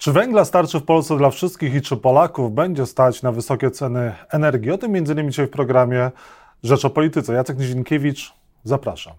[0.00, 4.14] Czy węgla starczy w Polsce dla wszystkich i czy Polaków będzie stać na wysokie ceny
[4.30, 4.70] energii?
[4.70, 5.30] O tym m.in.
[5.30, 6.10] dzisiaj w programie
[6.62, 7.34] Rzecz o Polityce.
[7.34, 8.32] Jacek Nizinkiewicz,
[8.64, 9.14] zapraszam.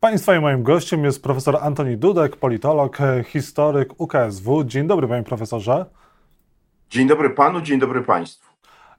[0.00, 4.64] Państwa i moim gościem jest profesor Antoni Dudek, politolog, historyk UKSW.
[4.64, 5.86] Dzień dobry, panie profesorze.
[6.90, 8.50] Dzień dobry panu, dzień dobry państwu.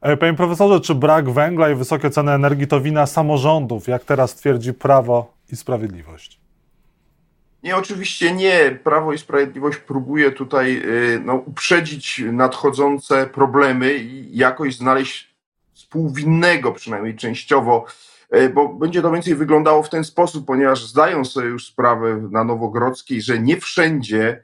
[0.02, 4.36] E, panie profesorze, czy brak węgla i wysokie ceny energii to wina samorządów, jak teraz
[4.36, 6.45] twierdzi Prawo i Sprawiedliwość?
[7.66, 8.80] Nie, oczywiście nie.
[8.84, 15.36] Prawo i Sprawiedliwość próbuje tutaj y, no, uprzedzić nadchodzące problemy i jakoś znaleźć
[15.74, 17.86] współwinnego, przynajmniej częściowo,
[18.36, 22.44] y, bo będzie to więcej wyglądało w ten sposób, ponieważ zdają sobie już sprawę na
[22.44, 24.44] Nowogrodzkiej, że nie wszędzie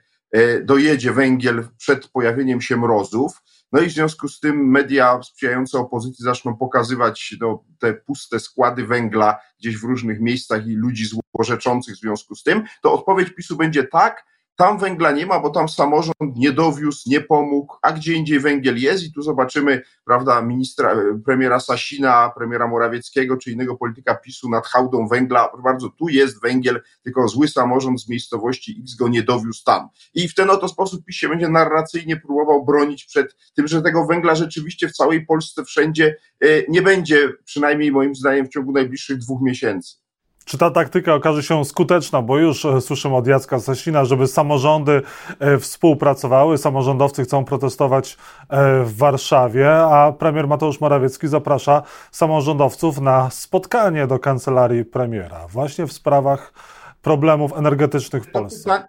[0.64, 3.42] dojedzie węgiel przed pojawieniem się mrozów.
[3.72, 8.88] No i w związku z tym media sprzyjające opozycji zaczną pokazywać no, te puste składy
[8.88, 11.06] węgla gdzieś w różnych miejscach i ludzi
[11.36, 14.26] złorzeczących w związku z tym, to odpowiedź PiSu będzie tak,
[14.56, 18.78] tam węgla nie ma, bo tam samorząd nie dowiózł, nie pomógł, a gdzie indziej węgiel
[18.78, 24.68] jest i tu zobaczymy, prawda, ministra, premiera Sasina, premiera Morawieckiego czy innego polityka PiSu nad
[24.68, 25.50] hałdą węgla.
[25.64, 29.88] Bardzo, tu jest węgiel, tylko zły samorząd z miejscowości X go nie dowiózł tam.
[30.14, 34.06] I w ten oto sposób PiS się będzie narracyjnie próbował bronić przed tym, że tego
[34.06, 39.18] węgla rzeczywiście w całej Polsce wszędzie e, nie będzie, przynajmniej moim zdaniem w ciągu najbliższych
[39.18, 40.01] dwóch miesięcy.
[40.46, 45.02] Czy ta taktyka okaże się skuteczna, bo już e, słyszymy od Jacka Sasina, żeby samorządy
[45.40, 48.18] e, współpracowały, samorządowcy chcą protestować
[48.50, 55.88] e, w Warszawie, a premier Mateusz Morawiecki zaprasza samorządowców na spotkanie do kancelarii premiera właśnie
[55.88, 56.54] w sprawach
[57.02, 58.84] problemów energetycznych w Polsce.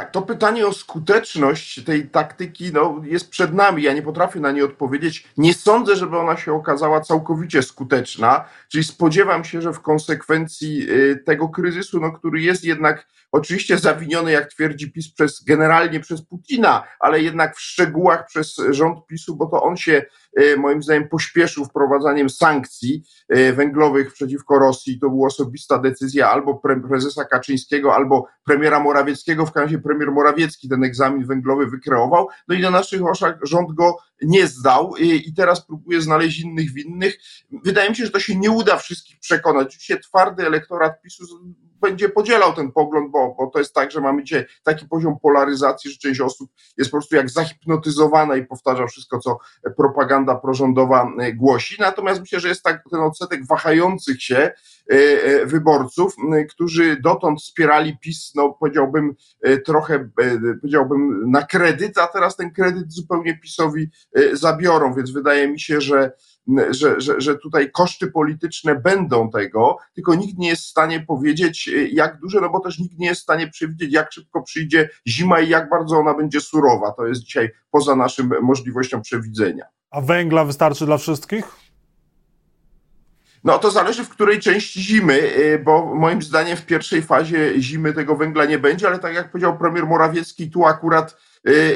[0.00, 3.82] Tak, to pytanie o skuteczność tej taktyki no, jest przed nami.
[3.82, 5.28] Ja nie potrafię na nie odpowiedzieć.
[5.36, 11.22] Nie sądzę, żeby ona się okazała całkowicie skuteczna, czyli spodziewam się, że w konsekwencji y,
[11.26, 16.84] tego kryzysu, no, który jest jednak oczywiście zawiniony, jak twierdzi PiS, przez, generalnie przez Putina,
[17.00, 20.02] ale jednak w szczegółach przez rząd PiSu, bo to on się
[20.56, 23.02] moim zdaniem pośpieszył wprowadzaniem sankcji
[23.36, 24.98] y, węglowych przeciwko Rosji.
[24.98, 29.46] To była osobista decyzja albo prezesa Kaczyńskiego, albo premiera Morawieckiego.
[29.46, 32.28] W każdym razie premier Morawiecki ten egzamin węglowy wykreował.
[32.48, 37.18] No i na naszych oczach rząd go nie zdał i teraz próbuje znaleźć innych winnych.
[37.64, 39.66] Wydaje mi się, że to się nie uda wszystkich przekonać.
[39.66, 41.24] Oczywiście twardy elektorat PiSu
[41.80, 44.22] będzie podzielał ten pogląd, bo, bo to jest tak, że mamy
[44.62, 49.38] taki poziom polaryzacji, że część osób jest po prostu jak zahipnotyzowana i powtarza wszystko, co
[49.76, 51.76] propaganda prorządowa e, głosi.
[51.80, 54.52] Natomiast myślę, że jest tak ten odsetek wahających się e,
[54.90, 56.16] e, wyborców,
[56.50, 59.14] którzy dotąd wspierali PiS, no powiedziałbym
[59.66, 60.08] trochę,
[60.60, 63.90] powiedziałbym na kredyt, a teraz ten kredyt zupełnie PiSowi
[64.32, 66.12] zabiorą, więc wydaje mi się, że
[66.70, 71.70] że, że, że tutaj koszty polityczne będą tego, tylko nikt nie jest w stanie powiedzieć,
[71.92, 75.40] jak duże, no bo też nikt nie jest w stanie przewidzieć, jak szybko przyjdzie zima
[75.40, 76.92] i jak bardzo ona będzie surowa.
[76.92, 79.64] To jest dzisiaj poza naszym możliwością przewidzenia.
[79.90, 81.44] A węgla wystarczy dla wszystkich?
[83.44, 87.92] No to zależy w której części zimy, y, bo moim zdaniem w pierwszej fazie zimy
[87.92, 91.16] tego węgla nie będzie, ale tak jak powiedział premier Morawiecki, tu akurat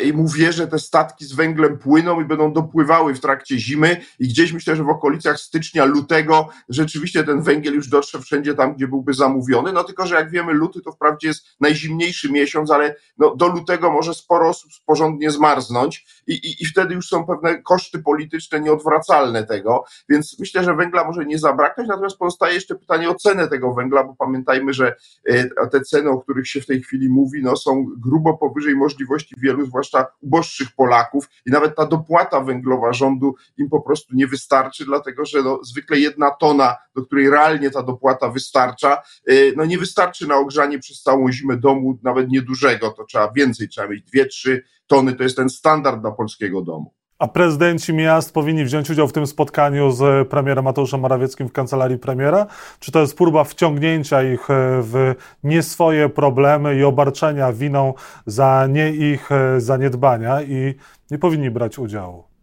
[0.05, 4.01] i mu że te statki z węglem płyną i będą dopływały w trakcie zimy.
[4.19, 8.75] I gdzieś myślę, że w okolicach stycznia, lutego rzeczywiście ten węgiel już dotrze wszędzie tam,
[8.75, 12.97] gdzie byłby zamówiony, no tylko, że jak wiemy luty to wprawdzie jest najzimniejszy miesiąc, ale
[13.19, 16.07] no, do lutego może sporo osób porządnie zmarznąć.
[16.27, 21.05] I, i, i wtedy już są pewne koszty polityczne nieodwracalne tego, więc myślę, że węgla
[21.05, 24.95] może nie zabraknąć, natomiast pozostaje jeszcze pytanie o cenę tego węgla, bo pamiętajmy, że
[25.31, 29.35] y, te ceny, o których się w tej chwili mówi, no są grubo powyżej możliwości
[29.39, 34.27] wielu wielu, zwłaszcza uboższych Polaków i nawet ta dopłata węglowa rządu im po prostu nie
[34.27, 39.65] wystarczy, dlatego że no, zwykle jedna tona, do której realnie ta dopłata wystarcza, y, no
[39.65, 44.05] nie wystarczy na ogrzanie przez całą zimę domu, nawet niedużego, to trzeba więcej, trzeba mieć
[44.05, 46.95] dwie, trzy tony, to jest ten standard dla polskiego domu.
[47.25, 51.99] A prezydenci miast powinni wziąć udział w tym spotkaniu z premierem Mateuszem Morawieckim w kancelarii
[51.99, 52.47] premiera?
[52.81, 55.15] Czy to jest próba wciągnięcia ich e, w
[55.45, 57.95] nie swoje problemy i obarczenia winą
[58.27, 60.75] za nie ich e, zaniedbania i
[61.11, 62.34] nie powinni brać udziału?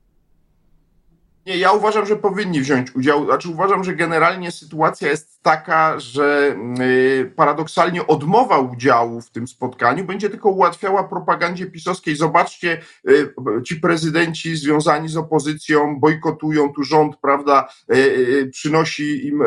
[1.45, 3.25] Nie, ja uważam, że powinni wziąć udział.
[3.25, 10.05] Znaczy, uważam, że generalnie sytuacja jest taka, że y, paradoksalnie odmowa udziału w tym spotkaniu
[10.05, 12.15] będzie tylko ułatwiała propagandzie pisowskiej.
[12.15, 13.33] Zobaczcie, y,
[13.65, 19.43] ci prezydenci związani z opozycją bojkotują tu rząd, prawda, y, przynosi im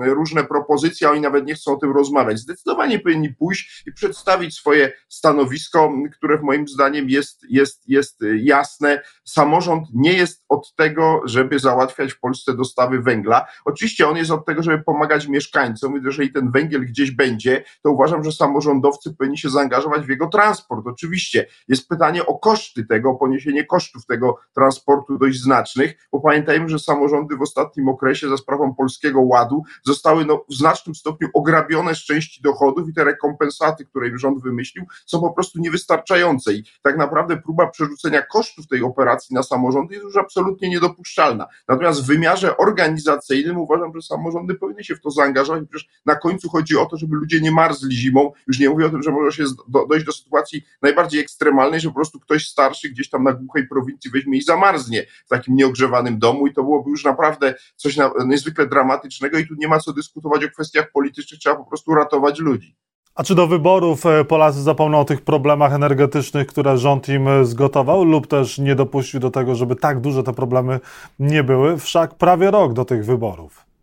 [0.00, 2.38] różne propozycje, a oni nawet nie chcą o tym rozmawiać.
[2.38, 9.02] Zdecydowanie powinni pójść i przedstawić swoje stanowisko, które moim zdaniem jest, jest, jest jasne.
[9.24, 13.46] Samorząd nie jest od tego, żeby załatwiać w Polsce dostawy węgla.
[13.64, 17.90] Oczywiście on jest od tego, żeby pomagać mieszkańcom i jeżeli ten węgiel gdzieś będzie, to
[17.90, 20.86] uważam, że samorządowcy powinni się zaangażować w jego transport.
[20.86, 26.78] Oczywiście jest pytanie o koszty tego, poniesienie kosztów tego transportu dość znacznych, bo pamiętajmy, że
[26.78, 31.98] samorządy w ostatnim okresie za sprawą Polskiego Ładu zostały no, w znacznym stopniu ograbione z
[31.98, 36.96] części dochodów i te rekompensaty, które im rząd wymyślił, są po prostu niewystarczające i tak
[36.96, 41.23] naprawdę próba przerzucenia kosztów tej operacji na samorządy jest już absolutnie niedopuszczalna.
[41.68, 46.48] Natomiast w wymiarze organizacyjnym uważam, że samorządy powinny się w to zaangażować, przecież na końcu
[46.48, 49.36] chodzi o to, żeby ludzie nie marzli zimą, już nie mówię o tym, że może
[49.36, 53.32] się do, dojść do sytuacji najbardziej ekstremalnej, że po prostu ktoś starszy gdzieś tam na
[53.32, 57.96] głuchej prowincji weźmie i zamarznie w takim nieogrzewanym domu i to byłoby już naprawdę coś
[57.96, 61.94] na, niezwykle dramatycznego i tu nie ma co dyskutować o kwestiach politycznych, trzeba po prostu
[61.94, 62.76] ratować ludzi.
[63.14, 67.44] A czy do wyborów e, Polacy zapomną o tych problemach energetycznych, które rząd im e,
[67.44, 70.80] zgotował, lub też nie dopuścił do tego, żeby tak duże te problemy
[71.18, 71.78] nie były?
[71.78, 73.73] Wszak prawie rok do tych wyborów.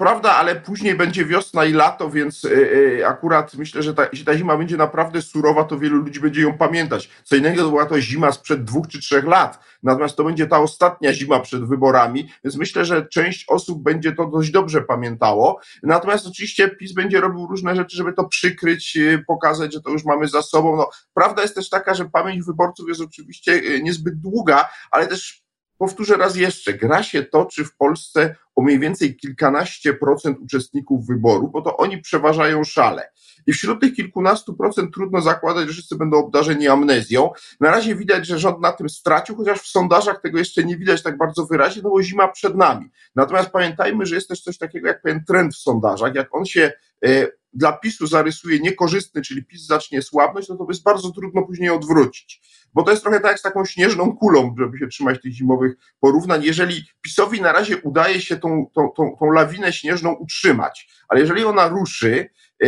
[0.00, 4.36] Prawda, ale później będzie wiosna i lato, więc yy, akurat myślę, że ta, jeśli ta
[4.36, 7.10] zima będzie naprawdę surowa, to wielu ludzi będzie ją pamiętać.
[7.24, 10.58] Co innego to była to zima sprzed dwóch czy trzech lat, natomiast to będzie ta
[10.58, 15.60] ostatnia zima przed wyborami, więc myślę, że część osób będzie to dość dobrze pamiętało.
[15.82, 20.04] Natomiast oczywiście PiS będzie robił różne rzeczy, żeby to przykryć, yy, pokazać, że to już
[20.04, 20.76] mamy za sobą.
[20.76, 25.49] No, prawda jest też taka, że pamięć wyborców jest oczywiście niezbyt długa, ale też
[25.80, 31.48] powtórzę raz jeszcze, gra się toczy w Polsce o mniej więcej kilkanaście procent uczestników wyboru,
[31.48, 33.10] bo to oni przeważają szale.
[33.46, 37.30] I wśród tych kilkunastu procent trudno zakładać, że wszyscy będą obdarzeni amnezją.
[37.60, 41.02] Na razie widać, że rząd na tym stracił, chociaż w sondażach tego jeszcze nie widać
[41.02, 42.90] tak bardzo wyraźnie, no bo zima przed nami.
[43.14, 46.14] Natomiast pamiętajmy, że jest też coś takiego jak pewien trend w sondażach.
[46.14, 46.72] Jak on się
[47.04, 51.70] e, dla PiSu zarysuje niekorzystny, czyli PiS zacznie słabnąć, no to jest bardzo trudno później
[51.70, 52.40] odwrócić
[52.74, 55.76] bo to jest trochę tak jak z taką śnieżną kulą, żeby się trzymać tych zimowych
[56.00, 56.44] porównań.
[56.44, 61.44] Jeżeli PiSowi na razie udaje się tą, tą, tą, tą lawinę śnieżną utrzymać, ale jeżeli
[61.44, 62.30] ona ruszy,
[62.60, 62.66] e,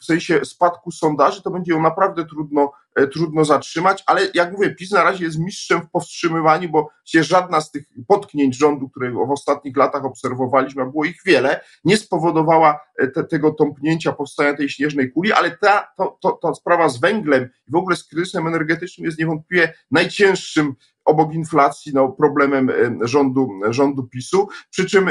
[0.00, 2.72] w sensie spadku sondaży, to będzie ją naprawdę trudno,
[3.12, 7.60] trudno zatrzymać, ale jak mówię, PiS na razie jest mistrzem w powstrzymywaniu, bo się żadna
[7.60, 12.80] z tych potknięć rządu, które w ostatnich latach obserwowaliśmy, a było ich wiele, nie spowodowała
[12.98, 17.00] e, te, tego tąpnięcia, powstania tej śnieżnej kuli, ale ta, to, to, ta sprawa z
[17.00, 20.74] węglem i w ogóle z kryzysem energetycznym jest niewątpliwie najcięższym
[21.10, 22.70] obok inflacji no, problemem
[23.00, 25.08] rządu, rządu PiSu, przy czym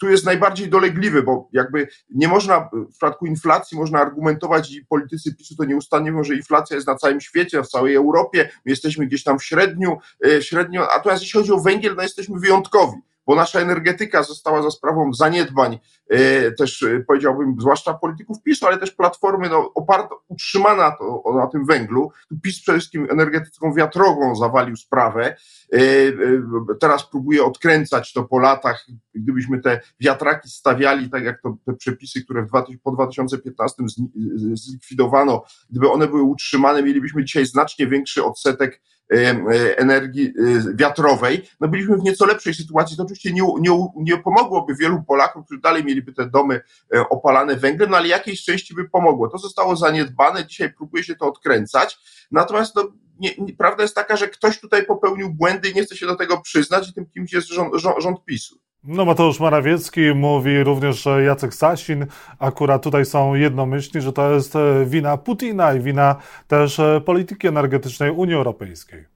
[0.00, 5.34] tu jest najbardziej dolegliwy, bo jakby nie można, w przypadku inflacji można argumentować i politycy
[5.34, 9.06] PiSu to nieustannie mówią, że inflacja jest na całym świecie, w całej Europie, my jesteśmy
[9.06, 9.98] gdzieś tam w średniu,
[10.40, 12.96] średnio, natomiast jeśli chodzi o węgiel, no jesteśmy wyjątkowi
[13.26, 15.78] bo nasza energetyka została za sprawą zaniedbań,
[16.08, 21.46] e, też e, powiedziałbym, zwłaszcza polityków PiSu, ale też platformy no, oparta, utrzymana to, na
[21.46, 22.10] tym węglu.
[22.28, 25.36] Tu PiS przede wszystkim energetyką wiatrową zawalił sprawę.
[25.72, 25.78] E,
[26.80, 28.86] teraz próbuje odkręcać to po latach.
[29.14, 33.82] Gdybyśmy te wiatraki stawiali, tak jak to te przepisy, które w 20, po 2015
[34.52, 38.82] zlikwidowano, gdyby one były utrzymane, mielibyśmy dzisiaj znacznie większy odsetek
[39.76, 42.96] energii e, wiatrowej, no byliśmy w nieco lepszej sytuacji.
[42.96, 46.60] To oczywiście nie, nie, nie pomogłoby wielu Polakom, którzy dalej mieliby te domy
[46.94, 49.28] e, opalane węglem, no ale jakiejś części by pomogło.
[49.28, 51.98] To zostało zaniedbane, dzisiaj próbuje się to odkręcać.
[52.30, 55.96] Natomiast no, nie, nie, prawda jest taka, że ktoś tutaj popełnił błędy i nie chce
[55.96, 58.61] się do tego przyznać, i tym kimś jest rząd, rząd, rząd PiSu.
[58.84, 62.06] No Mateusz Morawiecki mówi również Jacek Sasin.
[62.38, 66.16] Akurat tutaj są jednomyślni, że to jest e, wina Putina i wina
[66.48, 69.11] też e, polityki energetycznej Unii Europejskiej.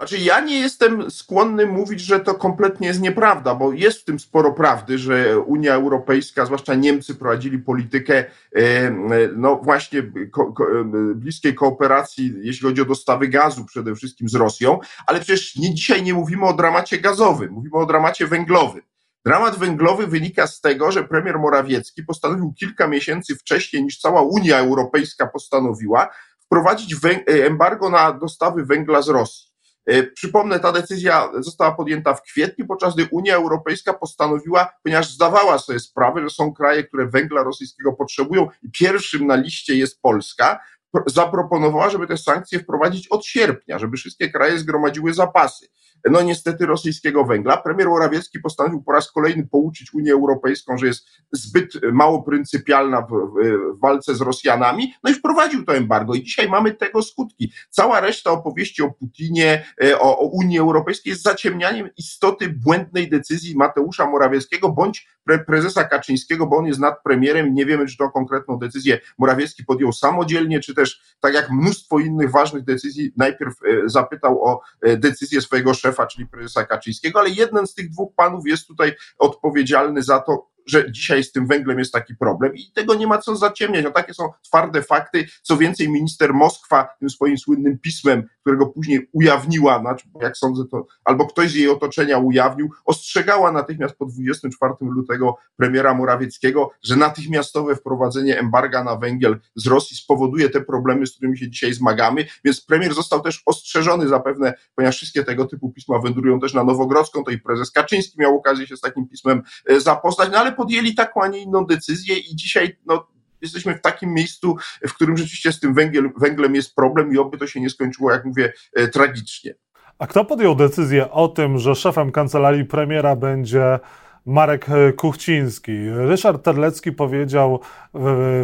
[0.00, 4.20] Znaczy, ja nie jestem skłonny mówić, że to kompletnie jest nieprawda, bo jest w tym
[4.20, 8.24] sporo prawdy, że Unia Europejska, zwłaszcza Niemcy, prowadzili politykę
[8.56, 8.90] e,
[9.36, 10.66] no właśnie ko, ko,
[11.14, 16.02] bliskiej kooperacji, jeśli chodzi o dostawy gazu przede wszystkim z Rosją, ale przecież nie, dzisiaj
[16.02, 18.82] nie mówimy o dramacie gazowym, mówimy o dramacie węglowym.
[19.24, 24.58] Dramat węglowy wynika z tego, że premier Morawiecki postanowił kilka miesięcy wcześniej niż cała Unia
[24.58, 26.08] Europejska postanowiła
[26.44, 29.49] wprowadzić embargo na dostawy węgla z Rosji.
[29.86, 35.58] E, przypomnę, ta decyzja została podjęta w kwietniu, podczas gdy Unia Europejska postanowiła, ponieważ zdawała
[35.58, 40.60] sobie sprawę, że są kraje, które węgla rosyjskiego potrzebują i pierwszym na liście jest Polska,
[41.06, 45.68] zaproponowała, żeby te sankcje wprowadzić od sierpnia, żeby wszystkie kraje zgromadziły zapasy
[46.10, 47.56] no niestety rosyjskiego węgla.
[47.56, 53.10] Premier Morawiecki postanowił po raz kolejny pouczyć Unię Europejską, że jest zbyt mało pryncypialna w,
[53.10, 57.52] w, w, walce z Rosjanami, no i wprowadził to embargo i dzisiaj mamy tego skutki.
[57.70, 63.56] Cała reszta opowieści o Putinie, e, o, o Unii Europejskiej jest zaciemnianiem istoty błędnej decyzji
[63.56, 67.96] Mateusza Morawieckiego bądź pre, prezesa Kaczyńskiego, bo on jest nad premierem i nie wiemy, czy
[67.96, 73.54] to konkretną decyzję Morawiecki podjął samodzielnie, czy też tak jak mnóstwo innych ważnych decyzji najpierw
[73.64, 77.90] e, zapytał o e, decyzję swojego szefa szefa, czyli prezesa Kaczyńskiego, ale jeden z tych
[77.90, 82.54] dwóch panów jest tutaj odpowiedzialny za to, że dzisiaj z tym węglem jest taki problem
[82.54, 83.84] i tego nie ma co zaciemniać.
[83.84, 85.26] No, takie są twarde fakty.
[85.42, 90.86] Co więcej, minister Moskwa tym swoim słynnym pismem, którego później ujawniła, znaczy, jak sądzę, to
[91.04, 97.76] albo ktoś z jej otoczenia ujawnił, ostrzegała natychmiast po 24 lutego premiera Morawieckiego, że natychmiastowe
[97.76, 102.26] wprowadzenie embarga na węgiel z Rosji spowoduje te problemy, z którymi się dzisiaj zmagamy.
[102.44, 107.24] Więc premier został też ostrzeżony zapewne, ponieważ wszystkie tego typu pisma wędrują też na Nowogrodzką,
[107.24, 110.94] to i prezes Kaczyński miał okazję się z takim pismem e, zapoznać, no ale podjęli
[110.94, 113.06] taką, a nie inną decyzję i dzisiaj no,
[113.42, 114.56] jesteśmy w takim miejscu,
[114.88, 118.12] w którym rzeczywiście z tym węgiel, węglem jest problem i oby to się nie skończyło,
[118.12, 119.54] jak mówię, e, tragicznie.
[119.98, 123.78] A kto podjął decyzję o tym, że szefem kancelarii premiera będzie
[124.26, 125.90] Marek e, Kuchciński.
[125.90, 127.60] Ryszard Terlecki powiedział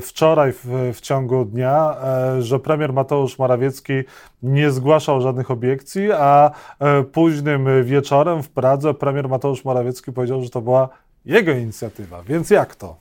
[0.02, 0.52] wczoraj
[0.92, 3.92] w, ciągu dnia, e, że premier Mateusz Morawiecki
[4.42, 6.50] nie zgłaszał żadnych obiekcji, a
[7.12, 10.88] późnym wieczorem w Pradze premier Mateusz Morawiecki powiedział, że to była
[11.26, 12.23] jego inicjatywa.
[12.23, 12.97] Więc jak to?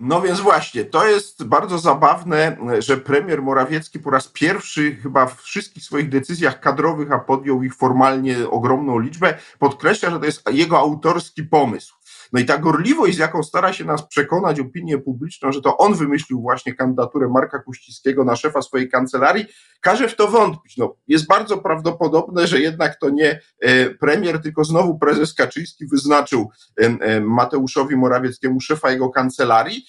[0.00, 5.40] No więc właśnie, to jest bardzo zabawne, że premier Morawiecki po raz pierwszy chyba w
[5.42, 10.78] wszystkich swoich decyzjach kadrowych, a podjął ich formalnie ogromną liczbę, podkreśla, że to jest jego
[10.78, 11.94] autorski pomysł.
[12.34, 15.94] No i ta gorliwość, z jaką stara się nas przekonać opinię publiczną, że to on
[15.94, 19.46] wymyślił właśnie kandydaturę Marka Kuściskiego na szefa swojej kancelarii,
[19.80, 20.76] każe w to wątpić.
[20.76, 26.50] No, jest bardzo prawdopodobne, że jednak to nie e, premier, tylko znowu prezes Kaczyński wyznaczył
[26.80, 29.84] e, e, Mateuszowi Morawieckiemu szefa jego kancelarii.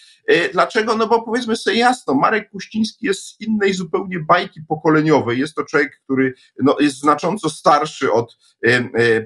[0.54, 0.96] Dlaczego?
[0.96, 5.40] No bo powiedzmy sobie jasno, Marek Kuściński jest z innej zupełnie bajki pokoleniowej.
[5.40, 6.34] Jest to człowiek, który
[6.64, 8.38] no, jest znacząco starszy od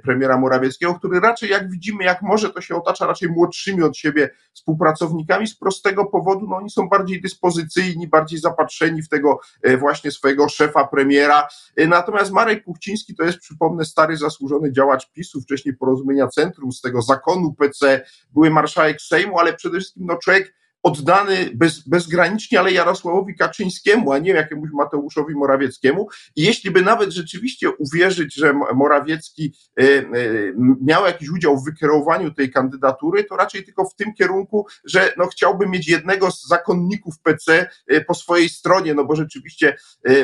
[0.03, 4.29] premiera Morawieckiego, który raczej jak widzimy, jak może, to się otacza raczej młodszymi od siebie
[4.53, 9.39] współpracownikami z prostego powodu, no oni są bardziej dyspozycyjni, bardziej zapatrzeni w tego
[9.79, 11.47] właśnie swojego szefa premiera.
[11.79, 16.81] Y, natomiast Marek Kuchciński to jest, przypomnę, stary zasłużony działacz PiSu, wcześniej porozumienia centrum, z
[16.81, 22.71] tego zakonu PC, były marszałek Sejmu, ale przede wszystkim no, człowiek oddany bez, bezgranicznie, ale
[22.71, 26.07] Jarosławowi Kaczyńskiemu, a nie jakiemuś Mateuszowi Morawieckiemu.
[26.35, 30.03] I jeśli by nawet rzeczywiście uwierzyć, że Morawiecki e, e,
[30.81, 35.27] miał jakiś udział w wykierowaniu tej kandydatury, to raczej tylko w tym kierunku, że no,
[35.27, 39.77] chciałby mieć jednego z zakonników PC e, po swojej stronie, no bo rzeczywiście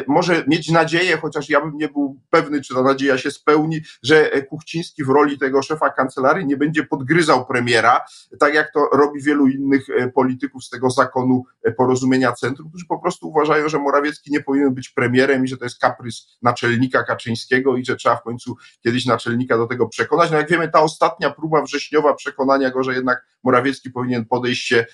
[0.07, 4.41] może mieć nadzieję, chociaż ja bym nie był pewny, czy ta nadzieja się spełni, że
[4.49, 8.05] Kuchciński w roli tego szefa kancelarii nie będzie podgryzał premiera,
[8.39, 12.85] tak jak to robi wielu innych polityków polityków z tego zakonu e, porozumienia centrum, którzy
[12.85, 17.03] po prostu uważają, że Morawiecki nie powinien być premierem i że to jest kaprys naczelnika
[17.03, 20.31] Kaczyńskiego i że trzeba w końcu kiedyś naczelnika do tego przekonać.
[20.31, 24.85] No jak wiemy, ta ostatnia próba wrześniowa przekonania go, że jednak Morawiecki powinien podejść się,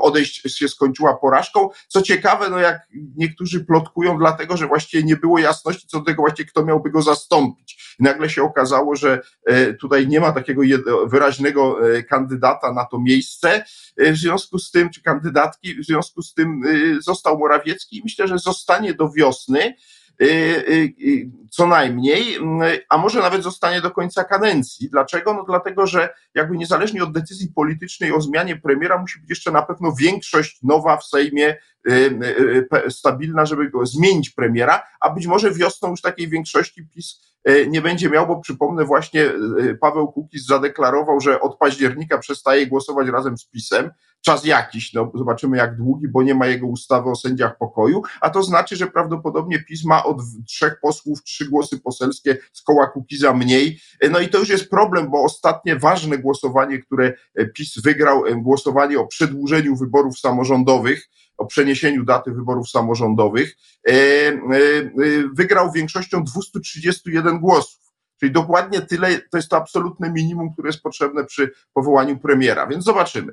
[0.00, 1.68] odejść się skończyła porażką.
[1.88, 6.22] Co ciekawe, no jak niektórzy plotkują, dlatego, że właściwie nie było jasności co do tego
[6.22, 7.96] właściwie, kto miałby go zastąpić.
[8.00, 10.62] I nagle się okazało, że e, tutaj nie ma takiego
[11.06, 13.64] wyraźnego e, kandydata na to miejsce.
[13.96, 18.28] W związku z tym czy kandydatki, w związku z tym y, został Morawiecki i myślę,
[18.28, 19.74] że zostanie do wiosny
[20.22, 22.38] y, y, co najmniej,
[22.88, 24.90] a może nawet zostanie do końca kadencji.
[24.90, 25.34] Dlaczego?
[25.34, 29.62] No dlatego, że jakby niezależnie od decyzji politycznej o zmianie premiera musi być jeszcze na
[29.62, 31.56] pewno większość nowa w Sejmie
[32.88, 37.28] stabilna, żeby go zmienić premiera, a być może wiosną już takiej większości PiS
[37.68, 39.32] nie będzie miał, bo przypomnę właśnie
[39.80, 45.56] Paweł Kukiz zadeklarował, że od października przestaje głosować razem z PiSem czas jakiś, no zobaczymy
[45.56, 49.64] jak długi, bo nie ma jego ustawy o sędziach pokoju, a to znaczy, że prawdopodobnie
[49.64, 54.38] PiS ma od trzech posłów trzy głosy poselskie z koła Kukiza mniej, no i to
[54.38, 57.14] już jest problem, bo ostatnie ważne głosowanie, które
[57.54, 61.08] PiS wygrał, głosowanie o przedłużeniu wyborów samorządowych,
[61.38, 63.56] o przeniesieniu daty wyborów samorządowych,
[63.88, 64.38] e, e,
[65.34, 67.80] wygrał większością 231 głosów.
[68.20, 72.84] Czyli dokładnie tyle, to jest to absolutne minimum, które jest potrzebne przy powołaniu premiera, więc
[72.84, 73.32] zobaczymy.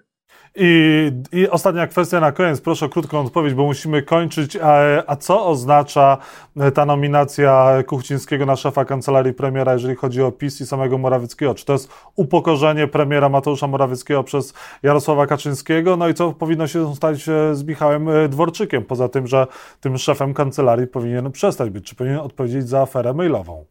[0.57, 4.57] I, I ostatnia kwestia na koniec, proszę o krótką odpowiedź, bo musimy kończyć.
[4.57, 6.17] A, a, co oznacza
[6.57, 11.55] e, ta nominacja Kuchcińskiego na szefa kancelarii premiera, jeżeli chodzi o PiS i samego Morawieckiego?
[11.55, 15.97] Czy to jest upokorzenie premiera Mateusza Morawieckiego przez Jarosława Kaczyńskiego?
[15.97, 19.47] No i co powinno się stać e, z Michałem e, Dworczykiem, poza tym, że
[19.81, 20.55] tym szefem kancelarii?
[20.55, 21.85] kancelarii powinien przestać być?
[21.85, 23.65] Czy powinien odpowiedzieć za aferę mailową?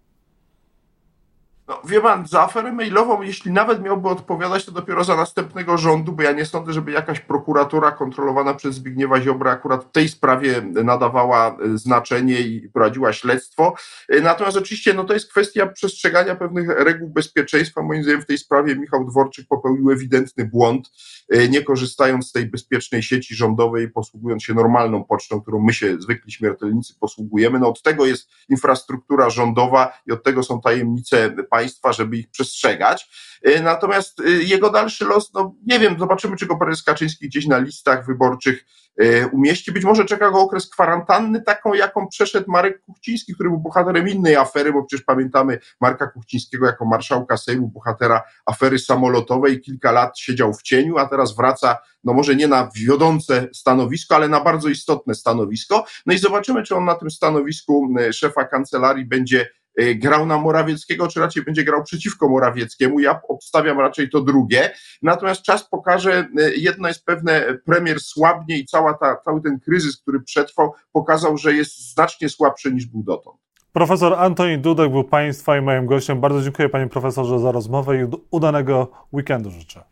[1.69, 6.13] No, wie pan, za aferę mailową, jeśli nawet miałby odpowiadać, to dopiero za następnego rządu,
[6.13, 10.63] bo ja nie sądzę, żeby jakaś prokuratura kontrolowana przez Zbigniewa Ziobra akurat w tej sprawie
[10.85, 13.75] nadawała e, znaczenie i prowadziła śledztwo.
[14.09, 17.83] E, natomiast oczywiście no, to jest kwestia przestrzegania pewnych reguł bezpieczeństwa.
[17.83, 20.91] Moim zdaniem w tej sprawie Michał Dworczyk popełnił ewidentny błąd,
[21.29, 26.01] e, nie korzystając z tej bezpiecznej sieci rządowej, posługując się normalną pocztą, którą my się
[26.01, 27.59] zwykli śmiertelnicy posługujemy.
[27.59, 33.09] No, od tego jest infrastruktura rządowa i od tego są tajemnice państwa, żeby ich przestrzegać.
[33.43, 37.47] E, natomiast e, jego dalszy los, no nie wiem, zobaczymy, czy go prezes Kaczyński gdzieś
[37.47, 38.65] na listach wyborczych
[38.97, 39.73] e, umieści.
[39.73, 44.37] Być może czeka go okres kwarantanny, taką jaką przeszedł Marek Kuchciński, który był bohaterem innej
[44.37, 50.55] afery, bo przecież pamiętamy Marka Kuchcińskiego jako marszałka Sejmu, bohatera afery samolotowej, kilka lat siedział
[50.55, 55.15] w cieniu, a teraz wraca, no może nie na wiodące stanowisko, ale na bardzo istotne
[55.15, 55.85] stanowisko.
[56.07, 59.64] No i zobaczymy, czy on na tym stanowisku szefa kancelarii będzie Y,
[59.95, 63.01] grał na Morawieckiego, czy raczej będzie grał przeciwko Morawieckiemu.
[63.01, 64.71] Ja obstawiam raczej to drugie.
[65.03, 69.97] Natomiast czas pokaże, y, jedno jest pewne, premier słabnie i cała ta, cały ten kryzys,
[69.97, 73.37] który przetrwał, pokazał, że jest znacznie słabszy niż był dotąd.
[73.73, 76.21] Profesor Antoni Dudek był Państwa i moim gościem.
[76.21, 79.85] Bardzo dziękuję Panie Profesorze za rozmowę i udanego weekendu życzę.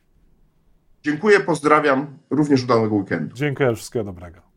[1.02, 3.34] Dziękuję, pozdrawiam, również udanego weekendu.
[3.34, 4.51] Dziękuję, wszystkiego dobrego.